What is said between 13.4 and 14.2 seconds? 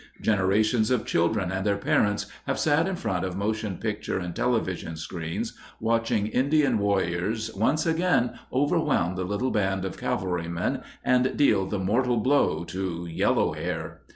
Hair."